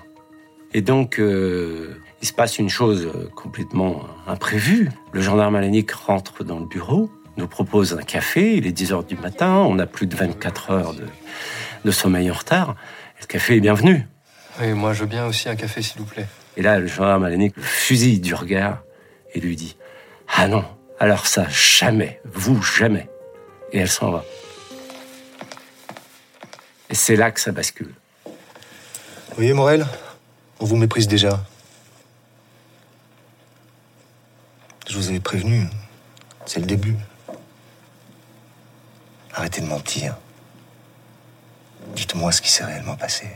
Et 0.73 0.81
donc, 0.81 1.19
euh, 1.19 2.01
il 2.21 2.27
se 2.27 2.33
passe 2.33 2.59
une 2.59 2.69
chose 2.69 3.11
complètement 3.35 4.03
imprévue. 4.27 4.89
Le 5.11 5.21
gendarme 5.21 5.55
Alanic 5.55 5.91
rentre 5.91 6.43
dans 6.43 6.59
le 6.59 6.65
bureau, 6.65 7.09
nous 7.37 7.47
propose 7.47 7.93
un 7.93 8.03
café, 8.03 8.57
il 8.57 8.67
est 8.67 8.71
10 8.71 8.93
heures 8.93 9.03
du 9.03 9.15
matin, 9.15 9.57
on 9.57 9.79
a 9.79 9.85
plus 9.85 10.07
de 10.07 10.15
24 10.15 10.71
heures 10.71 10.93
de, 10.93 11.05
de 11.85 11.91
sommeil 11.91 12.29
en 12.29 12.33
retard. 12.33 12.75
Et 13.17 13.21
le 13.21 13.27
café 13.27 13.55
est 13.55 13.59
bienvenu. 13.59 14.07
Oui, 14.59 14.73
moi 14.73 14.93
je 14.93 15.01
veux 15.01 15.07
bien 15.07 15.25
aussi 15.25 15.49
un 15.49 15.55
café 15.55 15.81
s'il 15.81 15.99
vous 15.99 16.05
plaît. 16.05 16.27
Et 16.57 16.63
là, 16.63 16.79
le 16.79 16.87
gendarme 16.87 17.23
Alanic 17.23 17.55
le 17.55 17.61
fusille 17.61 18.19
du 18.19 18.33
regard 18.33 18.81
et 19.33 19.39
lui 19.39 19.55
dit 19.55 19.77
Ah 20.35 20.47
non, 20.47 20.65
alors 20.99 21.27
ça, 21.27 21.47
jamais, 21.49 22.19
vous, 22.25 22.61
jamais. 22.61 23.07
Et 23.71 23.79
elle 23.79 23.89
s'en 23.89 24.11
va. 24.11 24.25
Et 26.89 26.95
c'est 26.95 27.15
là 27.15 27.31
que 27.31 27.39
ça 27.39 27.51
bascule. 27.51 27.93
Vous 28.25 29.35
voyez, 29.35 29.53
Morel 29.53 29.85
On 30.59 30.65
vous 30.65 30.75
méprise 30.75 31.07
déjà. 31.07 31.39
Je 34.89 34.97
vous 34.97 35.09
avais 35.09 35.19
prévenu. 35.19 35.67
C'est 36.45 36.61
le 36.61 36.65
début. 36.65 36.95
Arrêtez 39.33 39.61
de 39.61 39.67
mentir. 39.67 40.15
Dites-moi 41.93 42.31
ce 42.31 42.41
qui 42.41 42.49
s'est 42.49 42.63
réellement 42.63 42.95
passé. 42.95 43.27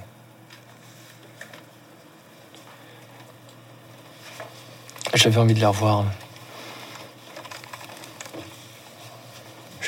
J'avais 5.13 5.38
envie 5.38 5.53
de 5.53 5.60
la 5.60 5.70
revoir. 5.70 6.06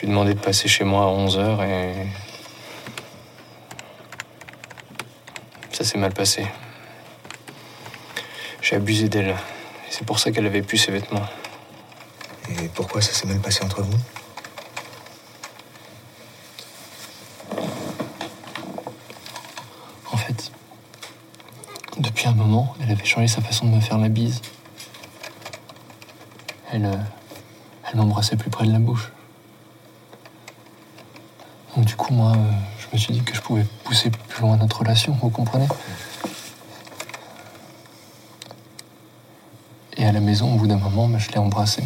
Lui 0.03 0.09
ai 0.09 0.11
demandé 0.11 0.33
de 0.33 0.39
passer 0.39 0.67
chez 0.67 0.83
moi 0.83 1.03
à 1.03 1.07
11h 1.07 1.65
et. 1.65 2.07
Ça 5.71 5.85
s'est 5.85 5.97
mal 5.97 6.13
passé. 6.13 6.45
J'ai 8.61 8.75
abusé 8.75 9.07
d'elle. 9.07 9.35
C'est 9.89 10.05
pour 10.05 10.19
ça 10.19 10.31
qu'elle 10.31 10.45
avait 10.45 10.61
plus 10.61 10.77
ses 10.77 10.91
vêtements. 10.91 11.25
Et 12.49 12.67
pourquoi 12.75 13.01
ça 13.01 13.13
s'est 13.13 13.27
mal 13.27 13.39
passé 13.39 13.63
entre 13.63 13.81
vous? 13.81 13.97
En 20.11 20.17
fait, 20.17 20.51
depuis 21.97 22.27
un 22.27 22.33
moment, 22.33 22.75
elle 22.81 22.91
avait 22.91 23.05
changé 23.05 23.27
sa 23.27 23.41
façon 23.41 23.65
de 23.67 23.71
me 23.75 23.79
faire 23.79 23.97
la 23.97 24.09
bise. 24.09 24.41
Elle, 26.73 26.85
euh, 26.85 26.95
elle 27.89 27.99
m'embrassait 27.99 28.35
plus 28.35 28.49
près 28.49 28.65
de 28.67 28.73
la 28.73 28.79
bouche. 28.79 29.12
Du 31.77 31.95
coup, 31.95 32.13
moi, 32.13 32.33
euh, 32.33 32.51
je 32.77 32.87
me 32.93 32.97
suis 32.99 33.13
dit 33.13 33.23
que 33.23 33.33
je 33.33 33.41
pouvais 33.41 33.65
pousser 33.83 34.11
plus 34.11 34.41
loin 34.41 34.57
notre 34.57 34.79
relation, 34.79 35.17
vous 35.19 35.29
comprenez? 35.29 35.67
Et 39.97 40.05
à 40.05 40.11
la 40.11 40.19
maison, 40.19 40.53
au 40.53 40.57
bout 40.57 40.67
d'un 40.67 40.77
moment, 40.77 41.09
bah, 41.09 41.17
je 41.17 41.29
l'ai 41.31 41.39
embrassée. 41.39 41.83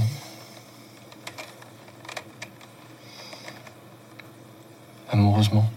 Amoureusement. 5.09 5.69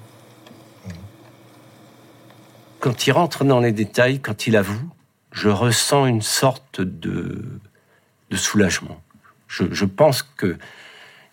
Quand 2.81 3.07
il 3.07 3.13
rentre 3.13 3.45
dans 3.45 3.61
les 3.61 3.73
détails, 3.73 4.21
quand 4.21 4.49
il 4.49 4.57
avoue, 4.57 4.89
je 5.31 5.49
ressens 5.49 6.07
une 6.07 6.23
sorte 6.23 6.81
de, 6.81 7.61
soulagement. 8.33 9.01
Je 9.49 9.85
pense 9.85 10.23
que 10.23 10.59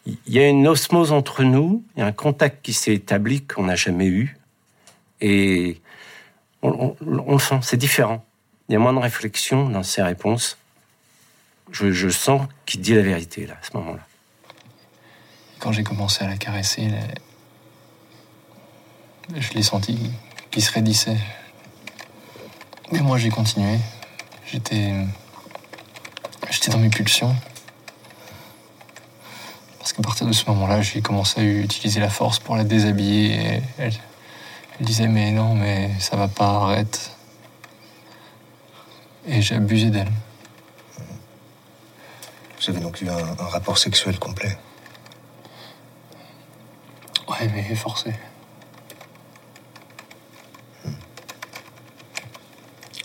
il 0.08 0.34
y 0.34 0.40
a 0.40 0.48
une 0.48 0.68
osmose 0.68 1.12
entre 1.12 1.44
nous, 1.44 1.84
il 1.96 2.00
y 2.00 2.04
a 2.04 2.06
un 2.06 2.12
contact 2.12 2.64
qui 2.64 2.74
s'est 2.74 2.94
établi 2.94 3.44
qu'on 3.44 3.64
n'a 3.64 3.76
jamais 3.76 4.08
eu, 4.08 4.38
et 5.20 5.82
on, 6.62 6.96
on- 7.02 7.40
sent, 7.40 7.60
c'est 7.62 7.78
différent. 7.78 8.24
Il 8.70 8.74
y 8.74 8.76
a 8.76 8.80
moins 8.80 8.94
de 8.94 9.00
réflexion 9.00 9.70
dans 9.70 9.84
ses 9.84 10.02
réponses. 10.02 10.58
Je, 11.72 12.10
sens 12.10 12.48
qu'il 12.66 12.82
dit 12.82 12.94
la 12.94 13.02
vérité 13.02 13.46
là, 13.46 13.56
à 13.62 13.66
ce 13.66 13.76
moment-là. 13.78 14.06
Quand 15.60 15.72
j'ai 15.72 15.84
commencé 15.84 16.24
à 16.24 16.28
la 16.28 16.38
caresser, 16.38 16.90
je 19.36 19.54
l'ai 19.54 19.64
senti 19.64 20.12
qui 20.52 20.62
se 20.62 20.72
raidissait. 20.72 21.18
Mais 22.92 23.02
moi, 23.02 23.18
j'ai 23.18 23.30
continué. 23.30 23.78
J'étais. 24.46 24.94
J'étais 26.50 26.72
dans 26.72 26.78
mes 26.78 26.90
pulsions. 26.90 27.36
Parce 29.88 29.96
qu'à 29.96 30.04
partir 30.04 30.28
de 30.28 30.34
ce 30.34 30.44
moment-là, 30.48 30.82
j'ai 30.82 31.02
commencé 31.02 31.40
à 31.40 31.44
utiliser 31.46 32.02
la 32.02 32.10
force 32.10 32.40
pour 32.40 32.58
la 32.58 32.66
déshabiller. 32.66 33.36
Et 33.36 33.62
elle, 33.78 33.94
elle 34.78 34.86
disait 34.86 35.08
Mais 35.08 35.32
non, 35.32 35.56
mais 35.56 35.98
ça 35.98 36.18
va 36.18 36.28
pas, 36.28 36.64
arrête. 36.64 37.16
Et 39.26 39.42
j'ai 39.42 39.56
abusé 39.56 39.90
d'elle. 39.90 40.12
Vous 42.60 42.70
avez 42.70 42.82
donc 42.82 43.02
eu 43.02 43.08
un, 43.08 43.16
un 43.16 43.48
rapport 43.48 43.78
sexuel 43.78 44.20
complet? 44.20 44.58
Ouais, 47.30 47.48
mais 47.56 47.74
forcé. 47.74 48.14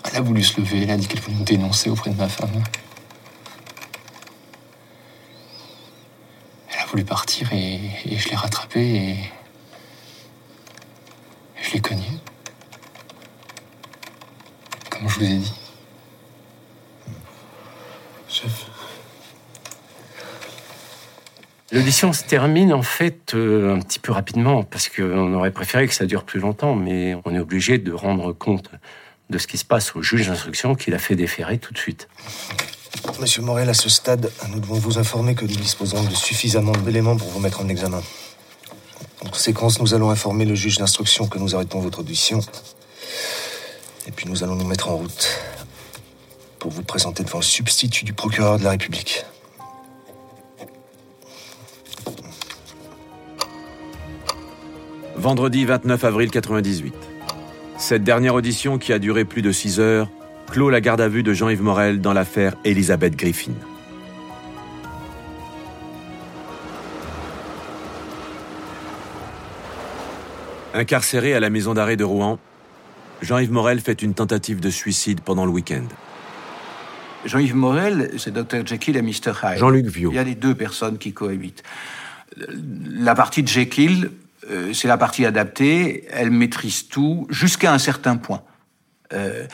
Elle 0.04 0.16
a 0.16 0.20
voulu 0.20 0.42
se 0.42 0.60
lever, 0.60 0.82
elle 0.82 0.90
a 0.90 0.96
dit 0.96 1.06
qu'elle 1.06 1.20
voulait 1.20 1.36
me 1.36 1.44
dénoncer 1.44 1.90
auprès 1.90 2.10
de 2.10 2.18
ma 2.18 2.28
femme. 2.28 2.50
Elle 6.74 6.80
a 6.80 6.81
voulu 6.92 7.04
partir 7.04 7.50
et, 7.54 7.80
et 8.04 8.18
je 8.18 8.28
l'ai 8.28 8.37
rattrapée 8.37 8.80
et, 8.80 9.12
et 9.12 9.16
je 11.62 11.72
l'ai 11.72 11.80
cognée. 11.80 12.20
Comme 14.90 15.08
je 15.08 15.18
vous 15.18 15.25
ai 15.25 15.38
dit. 15.38 15.54
Chef. 18.28 18.66
L'audition 21.70 22.12
se 22.12 22.25
termine 22.25 22.75
en 22.75 22.82
fait 22.82 23.34
euh, 23.34 23.75
un 23.75 23.80
petit 23.80 23.99
peu 23.99 24.12
rapidement 24.12 24.62
parce 24.62 24.90
qu'on 24.90 25.32
aurait 25.32 25.50
préféré 25.50 25.88
que 25.88 25.94
ça 25.94 26.04
dure 26.04 26.25
plus 26.25 26.40
longtemps, 26.40 26.75
mais 26.75 27.16
on 27.25 27.34
est 27.34 27.38
obligé 27.38 27.78
de 27.78 27.92
rendre 27.92 28.32
compte 28.32 28.70
de 29.30 29.38
ce 29.38 29.46
qui 29.46 29.56
se 29.56 29.64
passe 29.64 29.96
au 29.96 30.02
juge 30.02 30.28
d'instruction 30.28 30.75
qu'il 30.75 30.92
a 30.92 30.99
fait 30.99 31.16
déférer 31.16 31.56
tout 31.56 31.72
de 31.72 31.78
suite. 31.78 32.06
Monsieur 33.23 33.43
Morel, 33.43 33.69
à 33.69 33.75
ce 33.75 33.88
stade, 33.88 34.33
nous 34.49 34.59
devons 34.59 34.75
vous 34.75 34.99
informer 34.99 35.37
que 35.37 35.45
nous 35.45 35.55
disposons 35.55 36.02
de 36.02 36.12
suffisamment 36.12 36.73
d'éléments 36.73 37.17
pour 37.17 37.29
vous 37.29 37.38
mettre 37.38 37.61
en 37.61 37.69
examen. 37.69 38.02
En 39.25 39.29
conséquence, 39.29 39.79
nous 39.79 39.95
allons 39.95 40.11
informer 40.11 40.45
le 40.45 40.57
juge 40.57 40.79
d'instruction 40.79 41.29
que 41.29 41.38
nous 41.38 41.55
arrêtons 41.55 41.79
votre 41.79 42.00
audition. 42.00 42.41
Et 44.09 44.11
puis 44.11 44.29
nous 44.29 44.43
allons 44.43 44.57
nous 44.57 44.67
mettre 44.67 44.88
en 44.88 44.97
route 44.97 45.38
pour 46.59 46.73
vous 46.73 46.83
présenter 46.83 47.23
devant 47.23 47.38
le 47.38 47.45
substitut 47.45 48.05
du 48.05 48.12
procureur 48.12 48.59
de 48.59 48.64
la 48.64 48.71
République. 48.71 49.25
Vendredi 55.14 55.64
29 55.64 56.02
avril 56.02 56.29
98. 56.33 56.93
Cette 57.79 58.02
dernière 58.02 58.35
audition, 58.35 58.79
qui 58.79 58.93
a 58.93 58.99
duré 58.99 59.25
plus 59.25 59.43
de 59.43 59.52
6 59.52 59.79
heures, 59.79 60.09
clôt 60.52 60.68
la 60.68 60.82
garde 60.82 61.00
à 61.00 61.09
vue 61.09 61.23
de 61.23 61.32
Jean-Yves 61.32 61.62
Morel 61.62 62.02
dans 62.02 62.12
l'affaire 62.12 62.56
Elisabeth 62.64 63.16
Griffin. 63.16 63.52
Incarcéré 70.75 71.32
à 71.32 71.40
la 71.40 71.49
maison 71.49 71.73
d'arrêt 71.73 71.97
de 71.97 72.04
Rouen, 72.04 72.38
Jean-Yves 73.23 73.50
Morel 73.50 73.80
fait 73.80 74.02
une 74.02 74.12
tentative 74.12 74.61
de 74.61 74.68
suicide 74.68 75.23
pendant 75.23 75.47
le 75.47 75.52
week-end. 75.52 75.87
Jean-Yves 77.25 77.56
Morel, 77.56 78.11
c'est 78.18 78.35
Dr. 78.35 78.66
Jekyll 78.66 78.99
et 78.99 79.02
Mr. 79.02 79.32
Hyde. 79.42 79.59
Jean-Luc 79.59 79.87
Viau. 79.87 80.11
Il 80.11 80.16
y 80.16 80.18
a 80.18 80.25
les 80.25 80.35
deux 80.35 80.54
personnes 80.54 80.99
qui 80.99 81.14
cohabitent. 81.14 81.62
La 82.37 83.14
partie 83.14 83.42
de 83.42 83.49
Jekyll, 83.49 84.11
euh, 84.50 84.75
c'est 84.75 84.88
la 84.88 84.99
partie 84.99 85.25
adaptée, 85.25 86.06
elle 86.11 86.30
maîtrise 86.30 86.88
tout 86.88 87.26
jusqu'à 87.30 87.73
un 87.73 87.78
certain 87.78 88.18
point. 88.18 88.42
Euh, 89.14 89.47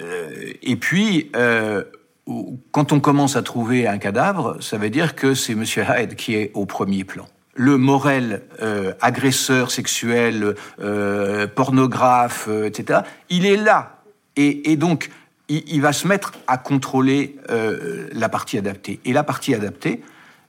euh, 0.00 0.52
et 0.62 0.76
puis, 0.76 1.30
euh, 1.36 1.84
quand 2.72 2.92
on 2.92 3.00
commence 3.00 3.36
à 3.36 3.42
trouver 3.42 3.86
un 3.86 3.98
cadavre, 3.98 4.56
ça 4.60 4.78
veut 4.78 4.90
dire 4.90 5.14
que 5.14 5.34
c'est 5.34 5.54
Monsieur 5.54 5.84
Hyde 5.88 6.16
qui 6.16 6.34
est 6.34 6.50
au 6.54 6.66
premier 6.66 7.04
plan. 7.04 7.26
Le 7.54 7.78
Morel, 7.78 8.42
euh, 8.60 8.92
agresseur 9.00 9.70
sexuel, 9.70 10.54
euh, 10.80 11.46
pornographe, 11.46 12.46
euh, 12.48 12.66
etc., 12.66 13.00
il 13.30 13.46
est 13.46 13.56
là. 13.56 14.02
Et, 14.36 14.72
et 14.72 14.76
donc, 14.76 15.10
il, 15.48 15.62
il 15.66 15.80
va 15.80 15.92
se 15.94 16.06
mettre 16.06 16.32
à 16.46 16.58
contrôler 16.58 17.36
euh, 17.48 18.08
la 18.12 18.28
partie 18.28 18.58
adaptée. 18.58 19.00
Et 19.06 19.14
la 19.14 19.24
partie 19.24 19.54
adaptée 19.54 20.02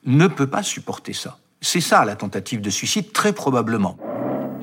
ne 0.06 0.27
peut 0.27 0.48
pas 0.48 0.63
supporter 0.63 1.13
ça. 1.13 1.38
C'est 1.62 1.82
ça 1.82 2.04
la 2.04 2.16
tentative 2.16 2.62
de 2.62 2.70
suicide, 2.70 3.13
très 3.13 3.34
probablement. 3.34 3.98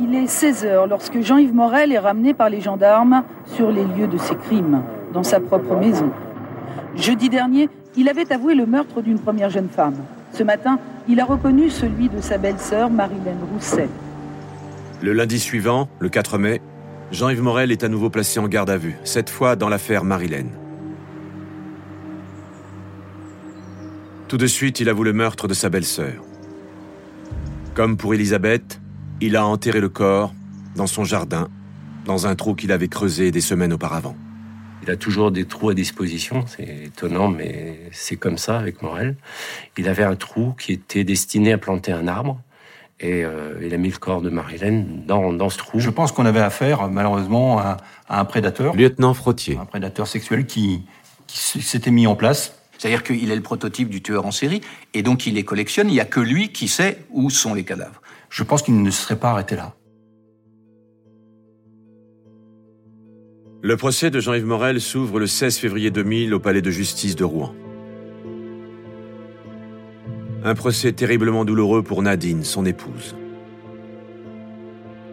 Il 0.01 0.13
est 0.15 0.27
16 0.27 0.65
heures 0.65 0.87
lorsque 0.89 1.21
Jean-Yves 1.21 1.55
Morel 1.55 1.93
est 1.93 1.99
ramené 1.99 2.35
par 2.35 2.51
les 2.51 2.61
gendarmes 2.61 3.23
sur 3.47 3.71
les 3.71 3.85
lieux 3.85 4.09
de 4.09 4.19
ses 4.19 4.35
crimes, 4.35 4.83
dans 5.13 5.23
sa 5.23 5.39
propre 5.39 5.77
maison. 5.77 6.11
Jeudi 6.97 7.29
dernier, 7.29 7.69
il 7.97 8.09
avait 8.09 8.33
avoué 8.33 8.57
le 8.57 8.67
meurtre 8.67 9.03
d'une 9.03 9.21
première 9.21 9.51
jeune 9.51 9.69
femme. 9.69 9.95
Ce 10.33 10.43
matin, 10.43 10.81
il 11.09 11.21
a 11.21 11.25
reconnu 11.25 11.71
celui 11.71 12.09
de 12.09 12.21
sa 12.21 12.39
belle-sœur, 12.39 12.91
Marilène 12.91 13.39
Rousset. 13.53 13.89
Le 15.01 15.13
lundi 15.13 15.39
suivant, 15.39 15.89
le 16.01 16.09
4 16.09 16.39
mai, 16.39 16.61
Jean-Yves 17.13 17.43
Morel 17.43 17.71
est 17.71 17.85
à 17.85 17.89
nouveau 17.89 18.11
placé 18.11 18.41
en 18.41 18.49
garde 18.49 18.71
à 18.71 18.77
vue, 18.77 18.97
cette 19.05 19.31
fois 19.31 19.55
dans 19.55 19.69
l'affaire 19.69 20.03
Marilène. 20.03 20.51
Tout 24.27 24.39
de 24.39 24.47
suite, 24.49 24.81
il 24.81 24.89
avoue 24.89 25.05
le 25.05 25.13
meurtre 25.13 25.47
de 25.47 25.55
sa 25.55 25.69
belle-sœur. 25.69 26.25
Comme 27.75 27.97
pour 27.97 28.15
Elisabeth, 28.15 28.81
il 29.21 29.37
a 29.37 29.47
enterré 29.47 29.81
le 29.81 29.89
corps 29.89 30.35
dans 30.77 30.87
son 30.87 31.05
jardin, 31.05 31.49
dans 32.05 32.27
un 32.27 32.35
trou 32.35 32.55
qu'il 32.55 32.73
avait 32.73 32.89
creusé 32.89 33.31
des 33.31 33.41
semaines 33.41 33.73
auparavant. 33.73 34.17
Il 34.83 34.91
a 34.91 34.97
toujours 34.97 35.31
des 35.31 35.47
trous 35.47 35.71
à 35.71 35.75
disposition, 35.75 36.45
c'est 36.47 36.87
étonnant, 36.87 37.29
mais 37.29 37.89
c'est 37.93 38.17
comme 38.17 38.37
ça 38.37 38.59
avec 38.59 38.83
Morel. 38.83 39.17
Il 39.79 39.89
avait 39.89 40.05
un 40.05 40.15
trou 40.15 40.55
qui 40.59 40.73
était 40.73 41.05
destiné 41.05 41.53
à 41.53 41.59
planter 41.59 41.93
un 41.93 42.07
arbre, 42.07 42.39
et 43.01 43.25
euh, 43.25 43.55
il 43.63 43.73
a 43.73 43.79
mis 43.79 43.91
le 43.91 43.97
corps 43.97 44.21
de 44.21 44.31
Marilène 44.31 45.05
dans, 45.07 45.33
dans 45.33 45.49
ce 45.49 45.59
trou. 45.59 45.81
Je 45.81 45.91
pense 45.91 46.13
qu'on 46.13 46.27
avait 46.27 46.41
affaire, 46.41 46.89
malheureusement, 46.89 47.59
à, 47.59 47.79
à 48.09 48.21
un 48.21 48.25
prédateur, 48.25 48.77
Lieutenant 48.77 49.15
Frottier. 49.15 49.57
un 49.57 49.65
prédateur 49.65 50.07
sexuel 50.07 50.45
qui, 50.45 50.83
qui 51.27 51.63
s'était 51.63 51.91
mis 51.91 52.07
en 52.07 52.15
place. 52.15 52.59
C'est-à-dire 52.77 53.03
qu'il 53.03 53.31
est 53.31 53.37
le 53.37 53.43
prototype 53.43 53.89
du 53.89 54.03
tueur 54.03 54.27
en 54.27 54.33
série, 54.33 54.61
et 54.93 55.03
donc 55.03 55.27
il 55.27 55.35
les 55.35 55.45
collectionne. 55.45 55.89
Il 55.89 55.95
n'y 55.95 56.01
a 56.01 56.05
que 56.05 56.21
lui 56.21 56.51
qui 56.51 56.69
sait 56.69 56.99
où 57.11 57.31
sont 57.31 57.55
les 57.55 57.65
cadavres. 57.65 58.03
Je 58.35 58.43
pense 58.43 58.63
qu'il 58.63 58.83
ne 58.83 58.91
se 58.91 59.01
serait 59.01 59.15
pas 59.15 59.31
arrêté 59.31 59.55
là. 59.55 59.77
Le 63.63 63.77
procès 63.77 64.11
de 64.11 64.19
Jean-Yves 64.19 64.45
Morel 64.45 64.81
s'ouvre 64.81 65.21
le 65.21 65.29
16 65.29 65.57
février 65.57 65.93
2000 65.93 66.35
au 66.35 66.41
palais 66.41 66.61
de 66.61 66.71
justice 66.73 67.15
de 67.15 67.23
Rouen. 67.23 67.55
Un 70.43 70.57
procès 70.57 70.91
terriblement 70.91 71.45
douloureux 71.45 71.85
pour 71.85 72.03
Nadine, 72.03 72.43
son 72.43 72.67
épouse. 72.67 73.15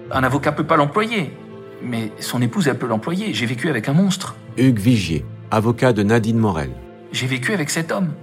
Un 0.10 0.24
avocat 0.24 0.52
peut 0.52 0.66
pas 0.66 0.76
l'employer, 0.76 1.32
mais 1.84 2.12
son 2.18 2.42
épouse, 2.42 2.68
elle 2.68 2.80
peut 2.80 2.88
l'employer. 2.88 3.36
J'ai 3.36 3.46
vécu 3.46 3.70
avec 3.70 3.88
un 3.88 3.94
monstre. 3.94 4.36
Hugues 4.58 4.80
Vigier, 4.80 5.26
avocat 5.52 5.94
de 5.94 6.02
Nadine 6.02 6.40
Morel. 6.40 6.72
J'ai 7.12 7.28
vécu 7.28 7.54
avec 7.54 7.70
cet 7.70 7.92
homme. 7.92 8.16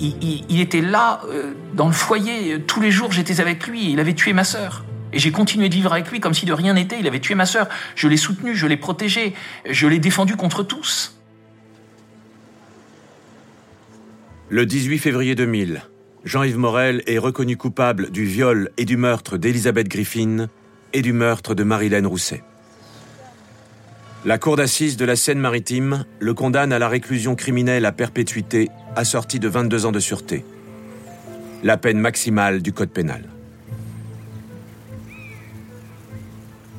Il, 0.00 0.60
était 0.60 0.80
là, 0.80 1.20
euh, 1.28 1.52
dans 1.74 1.86
le 1.86 1.92
foyer, 1.92 2.54
euh, 2.54 2.58
tous 2.58 2.80
les 2.80 2.90
jours 2.90 3.12
j'étais 3.12 3.40
avec 3.40 3.66
lui, 3.66 3.92
il 3.92 4.00
avait 4.00 4.14
tué 4.14 4.32
ma 4.32 4.44
sœur. 4.44 4.84
Et 5.12 5.18
j'ai 5.18 5.30
continué 5.30 5.68
de 5.68 5.74
vivre 5.74 5.92
avec 5.92 6.10
lui 6.10 6.20
comme 6.20 6.34
si 6.34 6.46
de 6.46 6.52
rien 6.52 6.74
n'était, 6.74 6.98
il 6.98 7.06
avait 7.06 7.20
tué 7.20 7.34
ma 7.34 7.46
sœur. 7.46 7.68
Je 7.94 8.08
l'ai 8.08 8.16
soutenu, 8.16 8.56
je 8.56 8.66
l'ai 8.66 8.76
protégé, 8.76 9.34
je 9.68 9.86
l'ai 9.86 9.98
défendu 9.98 10.36
contre 10.36 10.62
tous. 10.62 11.16
Le 14.48 14.66
18 14.66 14.98
février 14.98 15.34
2000, 15.34 15.82
Jean-Yves 16.24 16.58
Morel 16.58 17.02
est 17.06 17.18
reconnu 17.18 17.56
coupable 17.56 18.10
du 18.10 18.24
viol 18.24 18.70
et 18.76 18.84
du 18.84 18.96
meurtre 18.96 19.36
d'Elisabeth 19.36 19.88
Griffin 19.88 20.48
et 20.92 21.02
du 21.02 21.12
meurtre 21.12 21.54
de 21.54 21.64
Marilène 21.64 22.06
Rousset. 22.06 22.42
La 24.26 24.38
cour 24.38 24.56
d'assises 24.56 24.96
de 24.96 25.04
la 25.04 25.16
Seine-Maritime 25.16 26.06
le 26.18 26.32
condamne 26.32 26.72
à 26.72 26.78
la 26.78 26.88
réclusion 26.88 27.34
criminelle 27.34 27.84
à 27.84 27.92
perpétuité 27.92 28.70
assortie 28.96 29.38
de 29.38 29.48
22 29.48 29.84
ans 29.84 29.92
de 29.92 30.00
sûreté. 30.00 30.46
La 31.62 31.76
peine 31.76 31.98
maximale 31.98 32.62
du 32.62 32.72
code 32.72 32.88
pénal. 32.88 33.28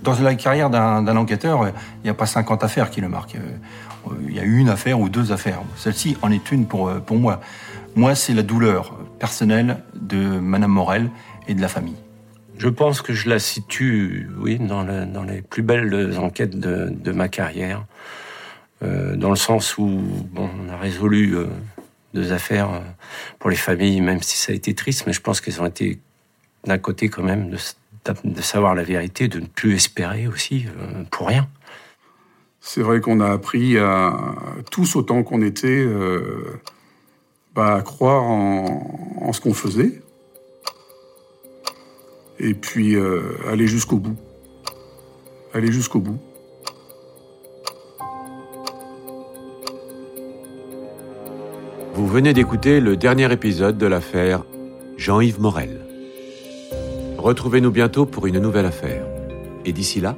Dans 0.02 0.20
la 0.22 0.34
carrière 0.34 0.72
d'un 0.72 1.18
enquêteur, 1.18 1.68
il 1.68 2.06
n'y 2.06 2.10
a 2.10 2.16
pas 2.16 2.26
50 2.26 2.64
affaires 2.64 2.90
qui 2.90 3.00
le 3.00 3.10
marquent. 3.10 3.36
Euh, 3.36 4.16
Il 4.28 4.36
y 4.36 4.40
a 4.40 4.44
une 4.44 4.70
affaire 4.70 5.00
ou 5.00 5.08
deux 5.08 5.32
affaires. 5.32 5.62
Celle-ci 5.76 6.18
en 6.24 6.32
est 6.32 6.52
une 6.52 6.66
pour, 6.66 6.90
euh, 6.90 7.00
pour 7.00 7.18
moi. 7.18 7.42
Moi, 7.96 8.16
c'est 8.16 8.34
la 8.34 8.44
douleur 8.44 8.98
personnelle 9.20 9.84
de 9.94 10.40
Madame 10.40 10.72
Morel 10.72 11.12
et 11.48 11.54
de 11.54 11.62
la 11.62 11.68
famille. 11.68 12.05
Je 12.58 12.70
pense 12.70 13.02
que 13.02 13.14
je 13.14 13.30
la 13.30 13.40
situe, 13.40 14.30
oui, 14.38 14.58
dans, 14.60 14.84
le- 14.84 15.06
dans 15.06 15.24
les 15.24 15.42
plus 15.42 15.62
belles 15.62 16.18
enquêtes 16.18 16.58
de, 16.60 17.12
ma 17.12 17.28
carrière, 17.28 17.86
Euh, 18.84 19.16
dans 19.16 19.30
le 19.30 19.38
sens 19.38 19.78
où 19.78 19.88
bon, 20.34 20.50
on 20.60 20.70
a 20.70 20.76
résolu 20.76 21.34
euh, 21.38 21.48
deux 22.14 22.34
affaires 22.34 22.74
euh, 22.74 22.82
pour 23.40 23.50
les 23.50 23.56
familles, 23.56 24.02
même 24.02 24.22
si 24.22 24.38
ça 24.38 24.52
a 24.52 24.56
été 24.56 24.74
triste, 24.76 25.06
mais 25.08 25.14
je 25.14 25.22
pense 25.22 25.40
qu'elles 25.40 25.62
ont 25.62 25.66
été 25.66 25.98
d'un 26.66 26.78
côté 26.78 27.08
quand 27.08 27.24
même 27.24 27.50
de, 27.50 28.42
savoir 28.42 28.76
la 28.76 28.84
vérité, 28.84 29.30
de 29.30 29.40
ne 29.40 29.46
plus 29.46 29.76
espérer 29.76 30.28
aussi 30.28 30.66
pour 31.10 31.28
rien. 31.30 31.48
C'est 32.60 32.82
vrai 32.82 33.00
qu'on 33.00 33.22
a 33.22 33.32
appris 33.32 33.78
à 33.78 34.14
tous 34.72 34.98
autant 34.98 35.24
qu'on 35.24 35.42
était 35.42 35.88
bah, 37.56 37.76
à 37.76 37.82
croire 37.82 38.24
en 38.26 39.32
ce 39.32 39.40
qu'on 39.40 39.54
faisait. 39.54 40.02
Et 42.40 42.54
puis 42.54 42.96
euh, 42.96 43.38
aller 43.50 43.68
jusqu'au 43.68 43.98
bout. 43.98 44.16
Aller 45.54 45.72
jusqu'au 45.72 46.00
bout. 46.00 46.20
Vous 51.94 52.08
venez 52.08 52.34
d'écouter 52.34 52.82
le 52.82 52.98
dernier 52.98 53.32
épisode 53.32 53.78
de 53.78 53.86
l'affaire 53.86 54.44
Jean-Yves 54.98 55.40
Morel. 55.40 55.80
Retrouvez-nous 57.18 57.72
bientôt 57.72 58.06
pour 58.06 58.28
une 58.28 58.40
nouvelle 58.40 58.66
affaire. 58.66 59.06
Et 59.64 59.72
d'ici 59.72 60.02
là, 60.02 60.18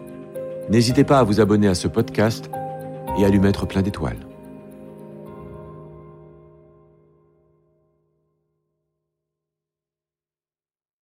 n'hésitez 0.69 1.03
pas 1.03 1.19
à 1.19 1.23
vous 1.23 1.39
abonner 1.39 1.67
à 1.67 1.75
ce 1.75 1.88
podcast 1.88 2.49
et 3.19 3.25
à 3.25 3.30
lui 3.30 3.39
mettre 3.39 3.67
plein 3.67 3.82
d'étoiles. 3.82 4.26